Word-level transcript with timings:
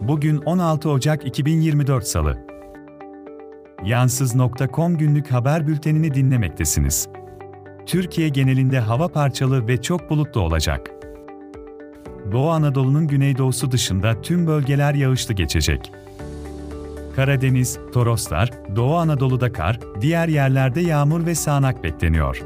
Bugün 0.00 0.36
16 0.36 0.90
Ocak 0.90 1.26
2024 1.26 2.06
Salı. 2.06 2.38
Yansız.com 3.84 4.98
günlük 4.98 5.32
haber 5.32 5.66
bültenini 5.66 6.14
dinlemektesiniz. 6.14 7.08
Türkiye 7.86 8.28
genelinde 8.28 8.80
hava 8.80 9.08
parçalı 9.08 9.68
ve 9.68 9.82
çok 9.82 10.10
bulutlu 10.10 10.40
olacak. 10.40 10.90
Doğu 12.32 12.50
Anadolu'nun 12.50 13.06
güneydoğusu 13.06 13.70
dışında 13.72 14.22
tüm 14.22 14.46
bölgeler 14.46 14.94
yağışlı 14.94 15.34
geçecek. 15.34 15.92
Karadeniz, 17.16 17.78
Toroslar, 17.92 18.50
Doğu 18.76 18.96
Anadolu'da 18.96 19.52
kar, 19.52 19.80
diğer 20.00 20.28
yerlerde 20.28 20.80
yağmur 20.80 21.26
ve 21.26 21.34
sağanak 21.34 21.84
bekleniyor. 21.84 22.42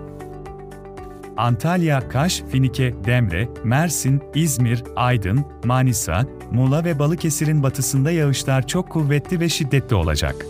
Antalya, 1.37 2.09
Kaş, 2.09 2.43
Finike, 2.49 2.95
Demre, 3.05 3.49
Mersin, 3.65 4.23
İzmir, 4.35 4.85
Aydın, 4.97 5.45
Manisa, 5.65 6.27
Muğla 6.53 6.85
ve 6.85 6.99
Balıkesir'in 6.99 7.63
batısında 7.63 8.11
yağışlar 8.11 8.67
çok 8.67 8.91
kuvvetli 8.91 9.41
ve 9.41 9.49
şiddetli 9.49 9.97
olacak. 9.97 10.47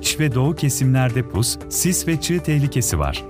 İç 0.00 0.20
ve 0.20 0.34
doğu 0.34 0.54
kesimlerde 0.54 1.28
pus, 1.28 1.58
sis 1.68 2.08
ve 2.08 2.20
çığ 2.20 2.42
tehlikesi 2.42 2.98
var. 2.98 3.24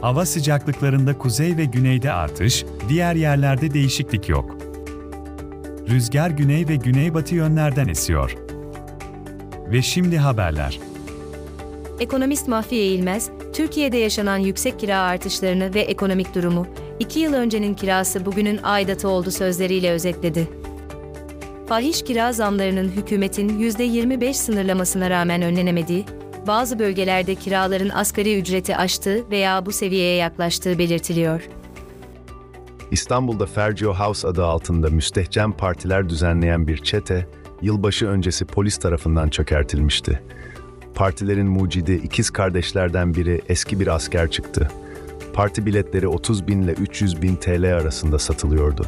Hava 0.00 0.26
sıcaklıklarında 0.26 1.18
kuzey 1.18 1.56
ve 1.56 1.64
güneyde 1.64 2.12
artış, 2.12 2.64
diğer 2.88 3.14
yerlerde 3.14 3.74
değişiklik 3.74 4.28
yok. 4.28 4.56
Rüzgar 5.88 6.30
güney 6.30 6.68
ve 6.68 6.76
güneybatı 6.76 7.34
yönlerden 7.34 7.88
esiyor. 7.88 8.36
Ve 9.70 9.82
şimdi 9.82 10.18
haberler. 10.18 10.80
Ekonomist 12.00 12.48
Mahfiye 12.48 12.86
İlmez, 12.86 13.30
Türkiye'de 13.56 13.96
yaşanan 13.96 14.38
yüksek 14.38 14.80
kira 14.80 14.98
artışlarını 14.98 15.74
ve 15.74 15.80
ekonomik 15.80 16.34
durumu, 16.34 16.66
iki 16.98 17.20
yıl 17.20 17.34
öncenin 17.34 17.74
kirası 17.74 18.26
bugünün 18.26 18.60
aidatı 18.62 19.08
oldu 19.08 19.30
sözleriyle 19.30 19.90
özetledi. 19.90 20.48
Fahiş 21.68 22.02
kira 22.04 22.32
zamlarının 22.32 22.88
hükümetin 22.88 23.48
%25 23.60 24.34
sınırlamasına 24.34 25.10
rağmen 25.10 25.42
önlenemediği, 25.42 26.04
bazı 26.46 26.78
bölgelerde 26.78 27.34
kiraların 27.34 27.88
asgari 27.88 28.38
ücreti 28.38 28.76
aştığı 28.76 29.30
veya 29.30 29.66
bu 29.66 29.72
seviyeye 29.72 30.16
yaklaştığı 30.16 30.78
belirtiliyor. 30.78 31.48
İstanbul'da 32.90 33.46
Fergio 33.46 33.94
House 33.94 34.28
adı 34.28 34.44
altında 34.44 34.90
müstehcen 34.90 35.52
partiler 35.52 36.08
düzenleyen 36.08 36.68
bir 36.68 36.76
çete, 36.76 37.26
yılbaşı 37.62 38.06
öncesi 38.06 38.44
polis 38.44 38.76
tarafından 38.76 39.28
çökertilmişti. 39.28 40.22
Partilerin 40.96 41.46
mucidi 41.46 41.92
ikiz 41.92 42.30
kardeşlerden 42.30 43.14
biri 43.14 43.40
eski 43.48 43.80
bir 43.80 43.86
asker 43.86 44.30
çıktı. 44.30 44.70
Parti 45.32 45.66
biletleri 45.66 46.08
30 46.08 46.48
bin 46.48 46.62
ile 46.62 46.72
300 46.72 47.22
bin 47.22 47.36
TL 47.36 47.76
arasında 47.76 48.18
satılıyordu. 48.18 48.86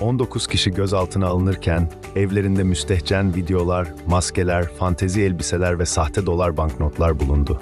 19 0.00 0.46
kişi 0.46 0.70
gözaltına 0.70 1.26
alınırken 1.26 1.90
evlerinde 2.16 2.62
müstehcen 2.62 3.34
videolar, 3.34 3.88
maskeler, 4.06 4.68
fantezi 4.68 5.22
elbiseler 5.22 5.78
ve 5.78 5.86
sahte 5.86 6.26
dolar 6.26 6.56
banknotlar 6.56 7.20
bulundu. 7.20 7.60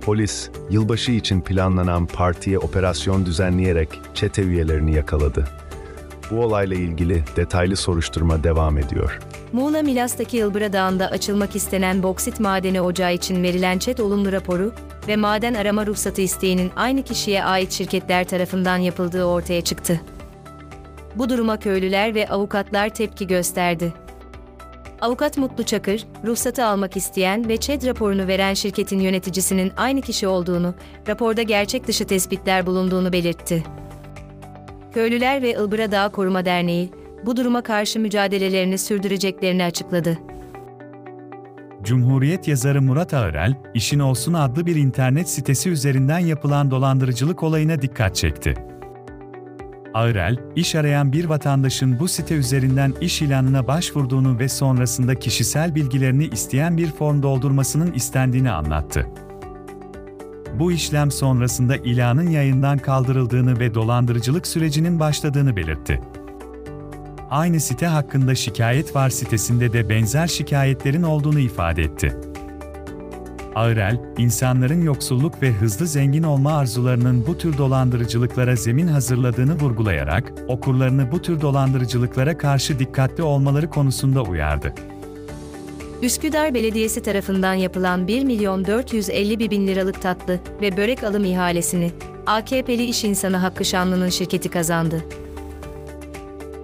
Polis, 0.00 0.50
yılbaşı 0.70 1.12
için 1.12 1.40
planlanan 1.40 2.06
partiye 2.06 2.58
operasyon 2.58 3.26
düzenleyerek 3.26 4.00
çete 4.14 4.42
üyelerini 4.42 4.94
yakaladı. 4.94 5.48
Bu 6.30 6.40
olayla 6.40 6.76
ilgili 6.76 7.24
detaylı 7.36 7.76
soruşturma 7.76 8.44
devam 8.44 8.78
ediyor. 8.78 9.18
Muğla 9.52 9.82
Milas'taki 9.82 10.38
Ilbıra 10.38 10.72
Dağı'nda 10.72 11.06
açılmak 11.06 11.56
istenen 11.56 12.02
boksit 12.02 12.40
madeni 12.40 12.80
ocağı 12.80 13.14
için 13.14 13.42
verilen 13.42 13.78
çet 13.78 14.00
olumlu 14.00 14.32
raporu 14.32 14.72
ve 15.08 15.16
maden 15.16 15.54
arama 15.54 15.86
ruhsatı 15.86 16.20
isteğinin 16.20 16.70
aynı 16.76 17.02
kişiye 17.02 17.44
ait 17.44 17.72
şirketler 17.72 18.24
tarafından 18.24 18.76
yapıldığı 18.76 19.24
ortaya 19.24 19.60
çıktı. 19.60 20.00
Bu 21.14 21.28
duruma 21.28 21.58
köylüler 21.58 22.14
ve 22.14 22.28
avukatlar 22.28 22.88
tepki 22.88 23.26
gösterdi. 23.26 23.92
Avukat 25.00 25.38
Mutlu 25.38 25.64
Çakır, 25.64 26.06
ruhsatı 26.24 26.64
almak 26.64 26.96
isteyen 26.96 27.48
ve 27.48 27.56
ÇED 27.56 27.86
raporunu 27.86 28.26
veren 28.26 28.54
şirketin 28.54 29.00
yöneticisinin 29.00 29.72
aynı 29.76 30.00
kişi 30.00 30.28
olduğunu, 30.28 30.74
raporda 31.08 31.42
gerçek 31.42 31.86
dışı 31.86 32.06
tespitler 32.06 32.66
bulunduğunu 32.66 33.12
belirtti. 33.12 33.64
Köylüler 34.96 35.42
ve 35.42 35.50
Ilbıra 35.50 35.92
Dağ 35.92 36.08
Koruma 36.08 36.44
Derneği, 36.44 36.90
bu 37.26 37.36
duruma 37.36 37.62
karşı 37.62 38.00
mücadelelerini 38.00 38.78
sürdüreceklerini 38.78 39.64
açıkladı. 39.64 40.18
Cumhuriyet 41.82 42.48
yazarı 42.48 42.82
Murat 42.82 43.14
Ağırel, 43.14 43.54
İşin 43.74 43.98
Olsun 43.98 44.32
adlı 44.32 44.66
bir 44.66 44.76
internet 44.76 45.28
sitesi 45.28 45.70
üzerinden 45.70 46.18
yapılan 46.18 46.70
dolandırıcılık 46.70 47.42
olayına 47.42 47.82
dikkat 47.82 48.16
çekti. 48.16 48.54
Ağırel, 49.94 50.36
iş 50.56 50.74
arayan 50.74 51.12
bir 51.12 51.24
vatandaşın 51.24 51.98
bu 51.98 52.08
site 52.08 52.34
üzerinden 52.34 52.94
iş 53.00 53.22
ilanına 53.22 53.66
başvurduğunu 53.66 54.38
ve 54.38 54.48
sonrasında 54.48 55.14
kişisel 55.14 55.74
bilgilerini 55.74 56.26
isteyen 56.26 56.76
bir 56.76 56.90
form 56.90 57.22
doldurmasının 57.22 57.92
istendiğini 57.92 58.50
anlattı. 58.50 59.06
Bu 60.58 60.72
işlem 60.72 61.10
sonrasında 61.10 61.76
ilanın 61.76 62.30
yayından 62.30 62.78
kaldırıldığını 62.78 63.58
ve 63.58 63.74
dolandırıcılık 63.74 64.46
sürecinin 64.46 65.00
başladığını 65.00 65.56
belirtti. 65.56 66.00
Aynı 67.30 67.60
site 67.60 67.86
hakkında 67.86 68.34
şikayet 68.34 68.96
var 68.96 69.10
sitesinde 69.10 69.72
de 69.72 69.88
benzer 69.88 70.26
şikayetlerin 70.26 71.02
olduğunu 71.02 71.38
ifade 71.38 71.82
etti. 71.82 72.16
Ağırel, 73.54 74.00
insanların 74.18 74.82
yoksulluk 74.82 75.42
ve 75.42 75.52
hızlı 75.52 75.86
zengin 75.86 76.22
olma 76.22 76.52
arzularının 76.52 77.26
bu 77.26 77.38
tür 77.38 77.58
dolandırıcılıklara 77.58 78.56
zemin 78.56 78.86
hazırladığını 78.86 79.60
vurgulayarak, 79.60 80.32
okurlarını 80.48 81.12
bu 81.12 81.22
tür 81.22 81.40
dolandırıcılıklara 81.40 82.38
karşı 82.38 82.78
dikkatli 82.78 83.22
olmaları 83.22 83.70
konusunda 83.70 84.22
uyardı. 84.22 84.74
Üsküdar 86.02 86.54
Belediyesi 86.54 87.02
tarafından 87.02 87.54
yapılan 87.54 88.08
1 88.08 88.24
milyon 88.24 88.64
450 88.64 89.50
bin 89.50 89.66
liralık 89.66 90.02
tatlı 90.02 90.38
ve 90.60 90.76
börek 90.76 91.04
alım 91.04 91.24
ihalesini 91.24 91.90
AKP'li 92.26 92.84
iş 92.84 93.04
insanı 93.04 93.36
Hakkı 93.36 93.64
Şanlı'nın 93.64 94.08
şirketi 94.08 94.48
kazandı. 94.48 95.04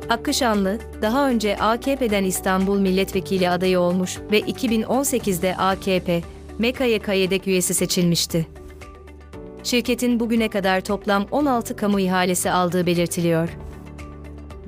Hakkı 0.09 0.35
Şanlı, 0.35 0.79
daha 1.03 1.29
önce 1.29 1.57
AKP'den 1.57 2.25
İstanbul 2.25 2.79
Milletvekili 2.81 3.49
adayı 3.51 3.81
olmuş 3.81 4.19
ve 4.33 4.41
2018'de 4.41 5.57
AKP, 5.57 6.23
MEKA'ya 6.59 7.03
kayedek 7.03 7.47
üyesi 7.47 7.75
seçilmişti. 7.75 8.47
Şirketin 9.63 10.21
bugüne 10.21 10.49
kadar 10.49 10.81
toplam 10.81 11.27
16 11.31 11.77
kamu 11.77 12.01
ihalesi 12.01 12.51
aldığı 12.51 12.87
belirtiliyor. 12.87 13.49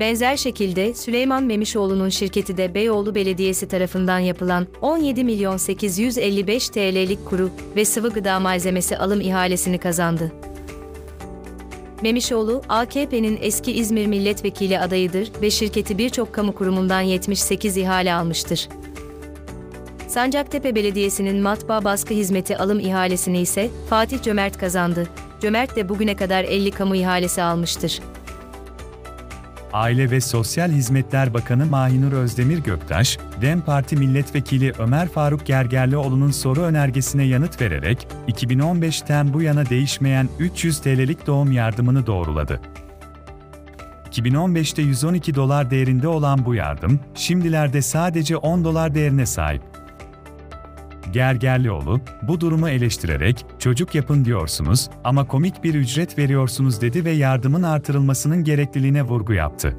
Benzer 0.00 0.36
şekilde 0.36 0.94
Süleyman 0.94 1.44
Memişoğlu'nun 1.44 2.08
şirketi 2.08 2.56
de 2.56 2.74
Beyoğlu 2.74 3.14
Belediyesi 3.14 3.68
tarafından 3.68 4.18
yapılan 4.18 4.66
17 4.80 5.24
milyon 5.24 5.56
855 5.56 6.68
TL'lik 6.68 7.26
kuru 7.26 7.50
ve 7.76 7.84
sıvı 7.84 8.10
gıda 8.10 8.40
malzemesi 8.40 8.98
alım 8.98 9.20
ihalesini 9.20 9.78
kazandı. 9.78 10.32
Memişoğlu, 12.02 12.62
AKP'nin 12.68 13.38
eski 13.42 13.72
İzmir 13.72 14.06
milletvekili 14.06 14.78
adayıdır 14.78 15.32
ve 15.42 15.50
şirketi 15.50 15.98
birçok 15.98 16.32
kamu 16.32 16.54
kurumundan 16.54 17.00
78 17.00 17.76
ihale 17.76 18.14
almıştır. 18.14 18.68
Sancaktepe 20.08 20.74
Belediyesi'nin 20.74 21.42
matbaa 21.42 21.84
baskı 21.84 22.14
hizmeti 22.14 22.58
alım 22.58 22.80
ihalesini 22.80 23.40
ise 23.40 23.70
Fatih 23.90 24.22
Cömert 24.22 24.58
kazandı. 24.58 25.08
Cömert 25.40 25.76
de 25.76 25.88
bugüne 25.88 26.16
kadar 26.16 26.44
50 26.44 26.70
kamu 26.70 26.96
ihalesi 26.96 27.42
almıştır. 27.42 28.00
Aile 29.74 30.10
ve 30.10 30.20
Sosyal 30.20 30.70
Hizmetler 30.70 31.34
Bakanı 31.34 31.66
Mahinur 31.66 32.12
Özdemir 32.12 32.58
Göktaş, 32.58 33.18
DEM 33.40 33.60
Parti 33.60 33.96
Milletvekili 33.96 34.72
Ömer 34.78 35.08
Faruk 35.08 35.46
Gergerlioğlu'nun 35.46 36.30
soru 36.30 36.60
önergesine 36.60 37.24
yanıt 37.24 37.60
vererek, 37.60 38.08
2015'ten 38.28 39.32
bu 39.32 39.42
yana 39.42 39.70
değişmeyen 39.70 40.28
300 40.38 40.78
TL'lik 40.78 41.26
doğum 41.26 41.52
yardımını 41.52 42.06
doğruladı. 42.06 42.60
2015'te 44.10 44.82
112 44.82 45.34
dolar 45.34 45.70
değerinde 45.70 46.08
olan 46.08 46.44
bu 46.44 46.54
yardım, 46.54 47.00
şimdilerde 47.14 47.82
sadece 47.82 48.36
10 48.36 48.64
dolar 48.64 48.94
değerine 48.94 49.26
sahip. 49.26 49.73
Gergerlioğlu, 51.14 52.00
bu 52.22 52.40
durumu 52.40 52.68
eleştirerek, 52.68 53.46
çocuk 53.58 53.94
yapın 53.94 54.24
diyorsunuz 54.24 54.90
ama 55.04 55.26
komik 55.26 55.64
bir 55.64 55.74
ücret 55.74 56.18
veriyorsunuz 56.18 56.80
dedi 56.80 57.04
ve 57.04 57.10
yardımın 57.10 57.62
artırılmasının 57.62 58.44
gerekliliğine 58.44 59.02
vurgu 59.02 59.32
yaptı. 59.32 59.76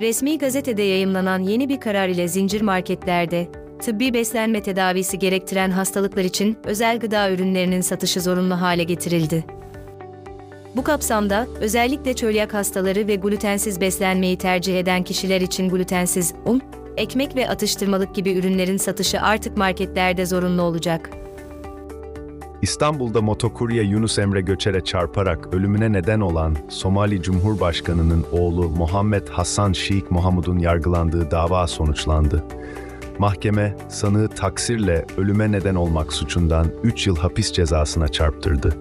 Resmi 0.00 0.38
gazetede 0.38 0.82
yayımlanan 0.82 1.38
yeni 1.38 1.68
bir 1.68 1.80
karar 1.80 2.08
ile 2.08 2.28
zincir 2.28 2.60
marketlerde, 2.60 3.48
tıbbi 3.82 4.14
beslenme 4.14 4.62
tedavisi 4.62 5.18
gerektiren 5.18 5.70
hastalıklar 5.70 6.24
için 6.24 6.58
özel 6.64 6.98
gıda 7.00 7.30
ürünlerinin 7.30 7.80
satışı 7.80 8.20
zorunlu 8.20 8.60
hale 8.60 8.84
getirildi. 8.84 9.44
Bu 10.76 10.84
kapsamda 10.84 11.46
özellikle 11.60 12.14
çölyak 12.14 12.54
hastaları 12.54 13.06
ve 13.06 13.14
glutensiz 13.14 13.80
beslenmeyi 13.80 14.38
tercih 14.38 14.78
eden 14.78 15.02
kişiler 15.02 15.40
için 15.40 15.68
glutensiz 15.68 16.34
un, 16.44 16.62
ekmek 17.00 17.36
ve 17.36 17.48
atıştırmalık 17.48 18.14
gibi 18.14 18.32
ürünlerin 18.32 18.76
satışı 18.76 19.20
artık 19.20 19.56
marketlerde 19.56 20.26
zorunlu 20.26 20.62
olacak. 20.62 21.10
İstanbul'da 22.62 23.22
motokurye 23.22 23.82
Yunus 23.82 24.18
Emre 24.18 24.40
Göçer'e 24.40 24.80
çarparak 24.80 25.54
ölümüne 25.54 25.92
neden 25.92 26.20
olan 26.20 26.56
Somali 26.68 27.22
Cumhurbaşkanı'nın 27.22 28.24
oğlu 28.32 28.68
Muhammed 28.68 29.28
Hasan 29.28 29.72
Sheikh 29.72 30.10
Mohamud'un 30.10 30.58
yargılandığı 30.58 31.30
dava 31.30 31.66
sonuçlandı. 31.66 32.44
Mahkeme, 33.18 33.76
sanığı 33.88 34.28
taksirle 34.28 35.06
ölüme 35.16 35.52
neden 35.52 35.74
olmak 35.74 36.12
suçundan 36.12 36.66
3 36.82 37.06
yıl 37.06 37.16
hapis 37.16 37.52
cezasına 37.52 38.08
çarptırdı. 38.08 38.76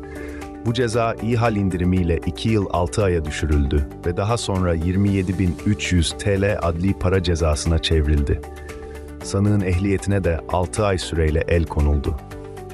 Bu 0.66 0.74
ceza 0.74 1.16
iyi 1.22 1.38
hal 1.38 1.56
indirimiyle 1.56 2.20
2 2.26 2.50
yıl 2.50 2.66
6 2.70 3.04
aya 3.04 3.26
düşürüldü 3.26 3.90
ve 4.06 4.18
daha 4.18 4.38
sonra 4.38 4.76
27.300 4.76 6.18
TL 6.18 6.68
adli 6.68 6.94
para 6.94 7.24
cezasına 7.24 7.80
çevrildi. 7.80 8.42
Sanığın 9.24 9.62
ehliyetine 9.62 10.24
de 10.24 10.40
6 10.50 10.86
ay 10.86 10.98
süreyle 10.98 11.44
el 11.48 11.66
konuldu. 11.66 12.16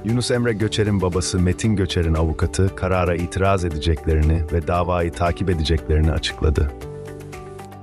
Yunus 0.06 0.32
Emre 0.32 0.54
Göçer'in 0.54 1.02
babası 1.02 1.40
Metin 1.40 1.76
Göçer'in 1.76 2.14
avukatı 2.14 2.76
karara 2.76 3.16
itiraz 3.16 3.66
edeceklerini 3.66 4.42
ve 4.54 4.68
davayı 4.68 5.12
takip 5.12 5.50
edeceklerini 5.50 6.12
açıkladı. 6.12 6.72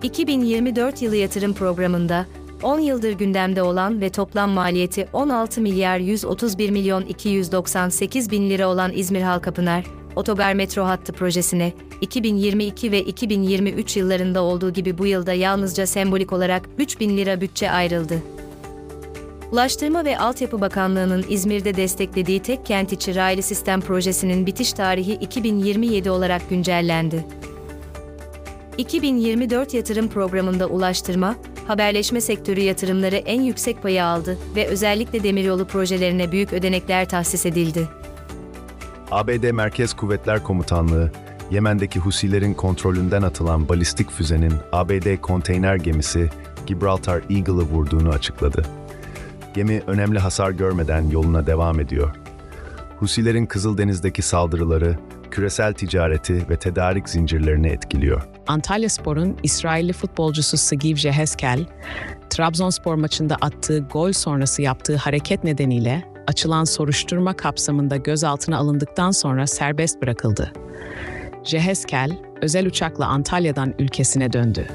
2024 0.03 1.03
yılı 1.03 1.17
yatırım 1.17 1.55
programında 1.55 2.27
10 2.63 2.81
yıldır 2.81 3.13
gündemde 3.13 3.63
olan 3.63 4.01
ve 4.01 4.11
toplam 4.11 4.51
maliyeti 4.51 5.09
16 5.13 5.61
milyar 5.61 5.99
131 5.99 6.71
milyon 6.71 7.03
298 7.03 8.31
bin 8.31 8.51
lira 8.51 8.69
olan 8.69 8.93
İzmir 8.95 9.23
Halkapınar 9.23 9.85
Otogar 10.17 10.55
Metro 10.55 10.85
Hattı 10.85 11.13
projesine 11.13 11.73
2022 12.01 12.93
ve 12.93 13.01
2023 13.01 13.97
yıllarında 13.97 14.43
olduğu 14.43 14.73
gibi 14.73 14.99
bu 14.99 15.07
yılda 15.07 15.33
yalnızca 15.33 15.87
sembolik 15.87 16.33
olarak 16.33 16.63
3 16.79 17.01
bin 17.01 17.17
lira 17.17 17.41
bütçe 17.41 17.71
ayrıldı. 17.71 18.23
Ulaştırma 19.53 20.05
ve 20.05 20.19
Altyapı 20.19 20.61
Bakanlığı'nın 20.61 21.25
İzmir'de 21.29 21.77
desteklediği 21.77 22.41
tek 22.41 22.67
kent 22.67 22.93
içi 22.93 23.15
raylı 23.15 23.43
sistem 23.43 23.81
projesinin 23.81 24.47
bitiş 24.47 24.73
tarihi 24.73 25.13
2027 25.13 26.11
olarak 26.11 26.51
güncellendi. 26.51 27.25
2024 28.79 29.75
yatırım 29.75 30.09
programında 30.09 30.67
ulaştırma, 30.67 31.37
haberleşme 31.67 32.21
sektörü 32.21 32.61
yatırımları 32.61 33.17
en 33.17 33.43
yüksek 33.43 33.83
payı 33.83 34.05
aldı 34.05 34.39
ve 34.57 34.67
özellikle 34.67 35.23
demiryolu 35.23 35.65
projelerine 35.65 36.33
büyük 36.33 36.53
ödenekler 36.53 37.09
tahsis 37.09 37.47
edildi. 37.47 37.89
ABD 39.11 39.51
Merkez 39.51 39.95
Kuvvetler 39.95 40.43
Komutanlığı, 40.43 41.11
Yemen'deki 41.51 42.01
Husilerin 42.01 42.55
kontrolünden 42.55 43.23
atılan 43.23 43.69
balistik 43.69 44.11
füzenin 44.11 44.53
ABD 44.73 45.21
konteyner 45.21 45.77
gemisi 45.77 46.31
Gibraltar 46.67 47.23
Eagle'ı 47.31 47.63
vurduğunu 47.63 48.09
açıkladı. 48.09 48.63
Gemi 49.55 49.83
önemli 49.87 50.19
hasar 50.19 50.51
görmeden 50.51 51.11
yoluna 51.11 51.47
devam 51.47 51.81
ediyor. 51.81 52.15
Husilerin 52.99 53.47
Kızıldeniz'deki 53.47 54.23
saldırıları, 54.23 54.99
küresel 55.33 55.73
ticareti 55.73 56.49
ve 56.49 56.57
tedarik 56.57 57.09
zincirlerini 57.09 57.69
etkiliyor. 57.69 58.23
Antalya 58.47 58.89
Spor'un 58.89 59.37
İsrailli 59.43 59.93
futbolcusu 59.93 60.57
Sagiv 60.57 60.97
Jehezkel, 60.97 61.67
Trabzonspor 62.31 62.95
maçında 62.95 63.37
attığı 63.41 63.79
gol 63.79 64.13
sonrası 64.13 64.63
yaptığı 64.63 64.97
hareket 64.97 65.45
nedeniyle 65.45 66.03
açılan 66.27 66.65
soruşturma 66.65 67.37
kapsamında 67.37 67.97
gözaltına 67.97 68.57
alındıktan 68.57 69.11
sonra 69.11 69.47
serbest 69.47 70.03
bırakıldı. 70.03 70.53
Jehezkel, 71.45 72.19
özel 72.43 72.67
uçakla 72.67 73.07
Antalya'dan 73.07 73.75
ülkesine 73.79 74.33
döndü. 74.33 74.67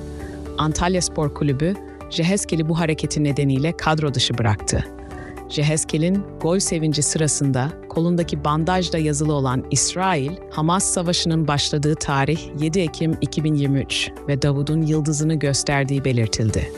Antalya 0.58 1.02
Spor 1.02 1.34
Kulübü, 1.34 1.74
Jehezkel'i 2.10 2.70
bu 2.70 2.80
hareketi 2.80 3.24
nedeniyle 3.24 3.78
kadro 3.78 4.14
dışı 4.14 4.38
bıraktı. 4.38 4.86
Jehezkel'in 5.50 6.26
gol 6.42 6.60
sevinci 6.60 7.04
sırasında 7.04 7.70
kolundaki 7.98 8.44
bandajda 8.44 8.98
yazılı 8.98 9.34
olan 9.34 9.64
İsrail, 9.72 10.32
Hamas 10.52 10.84
Savaşı'nın 10.84 11.48
başladığı 11.48 11.96
tarih 11.96 12.40
7 12.60 12.80
Ekim 12.80 13.18
2023 13.22 14.12
ve 14.28 14.42
Davud'un 14.42 14.82
yıldızını 14.82 15.34
gösterdiği 15.34 16.06
belirtildi. 16.06 16.72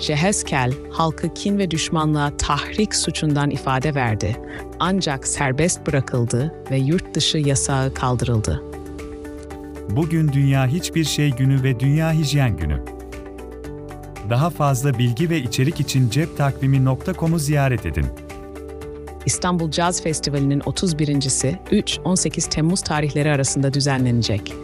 Jehezkel, 0.00 0.72
halkı 0.90 1.34
kin 1.34 1.58
ve 1.58 1.70
düşmanlığa 1.70 2.36
tahrik 2.36 2.94
suçundan 2.94 3.50
ifade 3.50 3.94
verdi. 3.94 4.36
Ancak 4.80 5.26
serbest 5.26 5.86
bırakıldı 5.86 6.54
ve 6.70 6.76
yurt 6.76 7.14
dışı 7.14 7.38
yasağı 7.38 7.94
kaldırıldı. 7.94 8.62
Bugün 9.90 10.32
Dünya 10.32 10.66
Hiçbir 10.66 11.04
Şey 11.04 11.30
Günü 11.30 11.62
ve 11.62 11.80
Dünya 11.80 12.12
Hijyen 12.12 12.56
Günü. 12.56 12.84
Daha 14.30 14.50
fazla 14.50 14.98
bilgi 14.98 15.30
ve 15.30 15.38
içerik 15.38 15.80
için 15.80 16.10
ceptakvimi.com'u 16.10 17.38
ziyaret 17.38 17.86
edin. 17.86 18.23
İstanbul 19.26 19.70
Caz 19.70 20.02
Festivali'nin 20.02 20.60
31.si 20.60 21.58
3-18 21.70 22.48
Temmuz 22.48 22.82
tarihleri 22.82 23.30
arasında 23.30 23.74
düzenlenecek. 23.74 24.54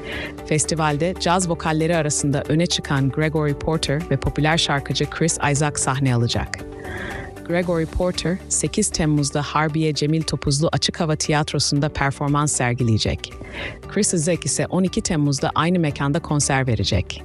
Festivalde 0.47 1.15
caz 1.21 1.51
vokalleri 1.51 1.97
arasında 1.97 2.43
öne 2.49 2.67
çıkan 2.67 3.11
Gregory 3.11 3.55
Porter 3.55 4.03
ve 4.11 4.17
popüler 4.17 4.59
şarkıcı 4.59 5.11
Chris 5.11 5.39
Isaac 5.53 5.79
sahne 5.79 6.15
alacak. 6.15 6.59
Gregory 7.49 7.87
Porter, 7.87 8.39
8 8.49 8.91
Temmuz'da 8.91 9.43
Harbiye 9.43 9.95
Cemil 9.95 10.23
Topuzlu 10.23 10.69
Açık 10.73 11.01
Hava 11.01 11.17
Tiyatrosu'nda 11.17 11.89
performans 11.89 12.53
sergileyecek. 12.53 13.33
Chris 13.89 14.15
Isaac 14.15 14.45
ise 14.45 14.67
12 14.67 15.01
Temmuz'da 15.01 15.51
aynı 15.55 15.79
mekanda 15.79 16.21
konser 16.21 16.67
verecek. 16.67 17.25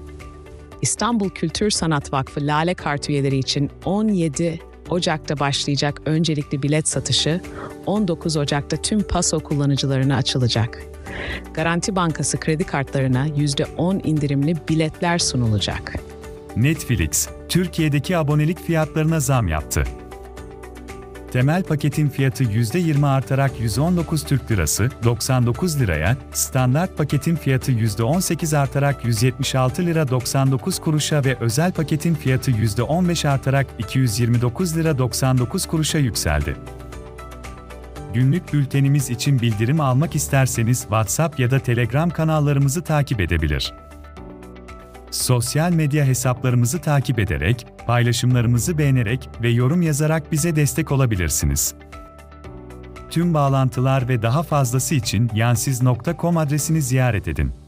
İstanbul 0.81 1.30
Kültür 1.30 1.70
Sanat 1.70 2.14
Vakfı 2.14 2.48
Lale 2.48 2.74
Kart 2.74 3.10
üyeleri 3.10 3.38
için 3.38 3.72
17 3.86 4.60
Ocak'ta 4.90 5.40
başlayacak 5.40 6.02
öncelikli 6.06 6.64
bilet 6.64 6.88
satışı 6.88 7.42
19 7.86 8.38
Ocak'ta 8.38 8.78
tüm 8.78 9.04
PASO 9.04 9.40
kullanıcılarına 9.40 10.16
açılacak. 10.16 10.82
Garanti 11.54 11.96
Bankası 11.96 12.40
kredi 12.40 12.64
kartlarına 12.64 13.28
%10 13.28 14.08
indirimli 14.08 14.56
biletler 14.70 15.20
sunulacak. 15.20 15.96
Netflix, 16.56 17.30
Türkiye'deki 17.50 18.18
abonelik 18.18 18.60
fiyatlarına 18.66 19.20
zam 19.20 19.48
yaptı. 19.48 19.84
Temel 21.31 21.63
paketin 21.63 22.10
fiyatı 22.10 22.44
%20 22.44 23.07
artarak 23.07 23.60
119 23.60 24.24
Türk 24.24 24.51
Lirası 24.51 24.89
99 25.04 25.80
liraya, 25.80 26.18
standart 26.31 26.98
paketin 26.98 27.36
fiyatı 27.36 27.72
%18 27.72 28.57
artarak 28.57 29.06
176 29.06 29.86
lira 29.86 30.07
99 30.07 30.80
kuruşa 30.80 31.25
ve 31.25 31.38
özel 31.39 31.72
paketin 31.72 32.16
fiyatı 32.16 32.51
%15 32.51 33.27
artarak 33.30 33.68
229 33.80 34.77
lira 34.77 34.98
99 34.98 35.66
kuruşa 35.66 35.98
yükseldi. 35.98 36.56
Günlük 38.13 38.54
bültenimiz 38.54 39.10
için 39.10 39.39
bildirim 39.39 39.81
almak 39.81 40.16
isterseniz 40.16 40.81
WhatsApp 40.81 41.39
ya 41.39 41.51
da 41.51 41.60
Telegram 41.60 42.10
kanallarımızı 42.10 42.81
takip 42.81 43.21
edebilir. 43.21 43.74
Sosyal 45.16 45.72
medya 45.72 46.06
hesaplarımızı 46.06 46.82
takip 46.82 47.20
ederek, 47.20 47.68
paylaşımlarımızı 47.88 48.78
beğenerek 48.78 49.30
ve 49.42 49.50
yorum 49.50 49.81
yazarak 49.81 50.31
bize 50.31 50.56
destek 50.56 50.92
olabilirsiniz. 50.92 51.76
Tüm 53.10 53.34
bağlantılar 53.34 54.07
ve 54.07 54.22
daha 54.22 54.44
fazlası 54.44 54.95
için 54.95 55.31
yansiz.com 55.36 56.38
adresini 56.38 56.81
ziyaret 56.81 57.28
edin. 57.28 57.65